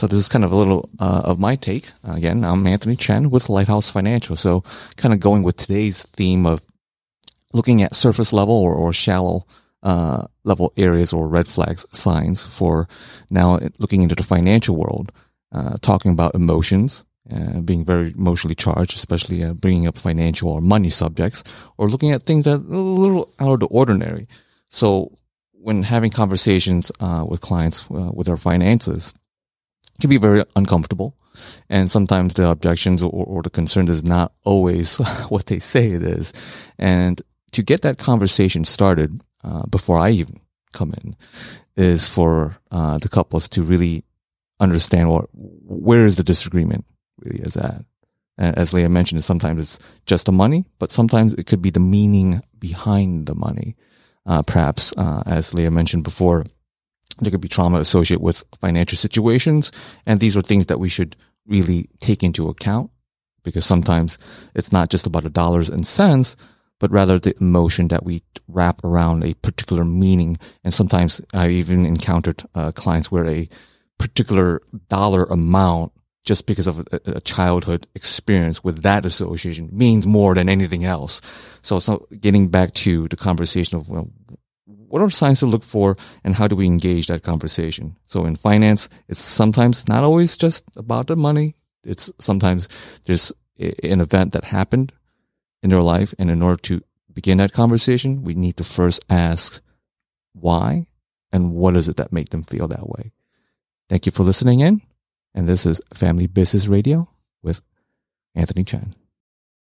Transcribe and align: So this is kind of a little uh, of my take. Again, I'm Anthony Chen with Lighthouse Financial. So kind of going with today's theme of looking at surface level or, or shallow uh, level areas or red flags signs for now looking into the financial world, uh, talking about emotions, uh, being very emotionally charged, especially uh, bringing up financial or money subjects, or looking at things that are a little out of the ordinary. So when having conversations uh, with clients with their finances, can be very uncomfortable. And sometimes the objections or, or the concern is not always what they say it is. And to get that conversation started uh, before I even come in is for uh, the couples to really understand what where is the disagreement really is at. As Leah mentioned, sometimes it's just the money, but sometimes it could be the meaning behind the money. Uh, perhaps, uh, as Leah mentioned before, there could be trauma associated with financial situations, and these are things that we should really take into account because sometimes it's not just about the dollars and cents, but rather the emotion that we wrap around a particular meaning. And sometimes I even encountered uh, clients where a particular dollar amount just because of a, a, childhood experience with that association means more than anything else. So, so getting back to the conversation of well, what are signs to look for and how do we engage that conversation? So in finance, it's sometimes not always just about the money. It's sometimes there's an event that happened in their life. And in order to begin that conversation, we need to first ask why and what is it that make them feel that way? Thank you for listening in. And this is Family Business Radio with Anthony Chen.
So 0.00 0.06
this 0.06 0.18
is 0.18 0.30
kind 0.30 0.46
of 0.46 0.52
a 0.52 0.56
little 0.56 0.88
uh, 0.98 1.20
of 1.26 1.38
my 1.38 1.56
take. 1.56 1.90
Again, 2.04 2.42
I'm 2.42 2.66
Anthony 2.66 2.96
Chen 2.96 3.28
with 3.28 3.50
Lighthouse 3.50 3.90
Financial. 3.90 4.34
So 4.34 4.64
kind 4.96 5.12
of 5.12 5.20
going 5.20 5.42
with 5.42 5.58
today's 5.58 6.04
theme 6.04 6.46
of 6.46 6.64
looking 7.52 7.82
at 7.82 7.94
surface 7.94 8.32
level 8.32 8.54
or, 8.54 8.74
or 8.74 8.94
shallow 8.94 9.44
uh, 9.82 10.26
level 10.42 10.72
areas 10.78 11.12
or 11.12 11.28
red 11.28 11.46
flags 11.46 11.84
signs 11.92 12.42
for 12.42 12.88
now 13.28 13.58
looking 13.78 14.00
into 14.00 14.14
the 14.14 14.22
financial 14.22 14.74
world, 14.74 15.12
uh, 15.52 15.76
talking 15.82 16.12
about 16.12 16.34
emotions, 16.34 17.04
uh, 17.30 17.60
being 17.60 17.84
very 17.84 18.12
emotionally 18.12 18.54
charged, 18.54 18.96
especially 18.96 19.44
uh, 19.44 19.52
bringing 19.52 19.86
up 19.86 19.98
financial 19.98 20.48
or 20.48 20.62
money 20.62 20.88
subjects, 20.88 21.44
or 21.76 21.90
looking 21.90 22.10
at 22.10 22.22
things 22.22 22.44
that 22.46 22.52
are 22.52 22.72
a 22.72 22.78
little 22.78 23.30
out 23.38 23.52
of 23.52 23.60
the 23.60 23.66
ordinary. 23.66 24.26
So 24.70 25.12
when 25.50 25.82
having 25.82 26.10
conversations 26.10 26.90
uh, 27.00 27.26
with 27.28 27.42
clients 27.42 27.90
with 27.90 28.28
their 28.28 28.38
finances, 28.38 29.12
can 30.00 30.10
be 30.10 30.16
very 30.16 30.44
uncomfortable. 30.56 31.16
And 31.68 31.90
sometimes 31.90 32.34
the 32.34 32.50
objections 32.50 33.02
or, 33.02 33.10
or 33.10 33.42
the 33.42 33.50
concern 33.50 33.88
is 33.88 34.04
not 34.04 34.32
always 34.44 34.96
what 35.28 35.46
they 35.46 35.58
say 35.58 35.92
it 35.92 36.02
is. 36.02 36.32
And 36.78 37.22
to 37.52 37.62
get 37.62 37.82
that 37.82 37.98
conversation 37.98 38.64
started 38.64 39.20
uh, 39.44 39.66
before 39.66 39.98
I 39.98 40.10
even 40.10 40.40
come 40.72 40.92
in 41.02 41.16
is 41.76 42.08
for 42.08 42.58
uh, 42.70 42.98
the 42.98 43.08
couples 43.08 43.48
to 43.50 43.62
really 43.62 44.04
understand 44.60 45.08
what 45.10 45.26
where 45.32 46.04
is 46.04 46.16
the 46.16 46.22
disagreement 46.22 46.84
really 47.18 47.40
is 47.40 47.56
at. 47.56 47.84
As 48.38 48.72
Leah 48.72 48.88
mentioned, 48.88 49.22
sometimes 49.22 49.60
it's 49.60 49.78
just 50.06 50.24
the 50.24 50.32
money, 50.32 50.64
but 50.78 50.90
sometimes 50.90 51.34
it 51.34 51.46
could 51.46 51.60
be 51.60 51.68
the 51.68 51.80
meaning 51.80 52.42
behind 52.58 53.26
the 53.26 53.34
money. 53.34 53.76
Uh, 54.24 54.40
perhaps, 54.42 54.94
uh, 54.96 55.22
as 55.26 55.52
Leah 55.52 55.70
mentioned 55.70 56.04
before, 56.04 56.44
there 57.24 57.30
could 57.30 57.40
be 57.40 57.48
trauma 57.48 57.80
associated 57.80 58.22
with 58.22 58.44
financial 58.60 58.96
situations, 58.96 59.72
and 60.06 60.20
these 60.20 60.36
are 60.36 60.42
things 60.42 60.66
that 60.66 60.80
we 60.80 60.88
should 60.88 61.16
really 61.46 61.88
take 62.00 62.22
into 62.22 62.48
account 62.48 62.90
because 63.42 63.64
sometimes 63.64 64.18
it's 64.54 64.72
not 64.72 64.90
just 64.90 65.06
about 65.06 65.22
the 65.22 65.30
dollars 65.30 65.68
and 65.68 65.86
cents, 65.86 66.36
but 66.78 66.90
rather 66.90 67.18
the 67.18 67.34
emotion 67.40 67.88
that 67.88 68.04
we 68.04 68.22
wrap 68.48 68.82
around 68.84 69.22
a 69.22 69.34
particular 69.34 69.84
meaning. 69.84 70.38
And 70.64 70.74
sometimes 70.74 71.20
I 71.32 71.48
even 71.48 71.86
encountered 71.86 72.42
uh, 72.54 72.72
clients 72.72 73.10
where 73.10 73.26
a 73.26 73.48
particular 73.98 74.62
dollar 74.88 75.24
amount 75.24 75.92
just 76.24 76.46
because 76.46 76.66
of 76.66 76.80
a, 76.92 77.00
a, 77.06 77.20
childhood 77.20 77.86
experience 77.94 78.62
with 78.62 78.82
that 78.82 79.06
association 79.06 79.68
means 79.72 80.06
more 80.06 80.34
than 80.34 80.48
anything 80.48 80.84
else. 80.84 81.20
So, 81.62 81.78
so 81.78 82.06
getting 82.20 82.48
back 82.48 82.74
to 82.74 83.08
the 83.08 83.16
conversation 83.16 83.78
of 83.78 83.88
well, 83.88 84.10
what 84.90 85.02
are 85.02 85.10
signs 85.10 85.38
to 85.38 85.46
look 85.46 85.62
for 85.62 85.96
and 86.24 86.34
how 86.34 86.48
do 86.48 86.56
we 86.56 86.66
engage 86.66 87.06
that 87.06 87.22
conversation? 87.22 87.96
So 88.06 88.24
in 88.24 88.34
finance, 88.34 88.88
it's 89.08 89.20
sometimes 89.20 89.88
not 89.88 90.02
always 90.02 90.36
just 90.36 90.64
about 90.76 91.06
the 91.06 91.16
money. 91.16 91.54
It's 91.84 92.12
sometimes 92.18 92.68
there's 93.04 93.32
an 93.58 94.00
event 94.00 94.32
that 94.32 94.44
happened 94.44 94.92
in 95.62 95.70
their 95.70 95.82
life. 95.82 96.12
And 96.18 96.28
in 96.28 96.42
order 96.42 96.60
to 96.62 96.82
begin 97.12 97.38
that 97.38 97.52
conversation, 97.52 98.24
we 98.24 98.34
need 98.34 98.56
to 98.56 98.64
first 98.64 99.04
ask 99.08 99.62
why 100.32 100.86
and 101.32 101.52
what 101.52 101.76
is 101.76 101.88
it 101.88 101.96
that 101.96 102.12
make 102.12 102.30
them 102.30 102.42
feel 102.42 102.66
that 102.68 102.88
way? 102.88 103.12
Thank 103.88 104.06
you 104.06 104.12
for 104.12 104.24
listening 104.24 104.58
in. 104.58 104.82
And 105.34 105.48
this 105.48 105.66
is 105.66 105.80
Family 105.94 106.26
Business 106.26 106.66
Radio 106.66 107.08
with 107.42 107.62
Anthony 108.34 108.64
Chen. 108.64 108.94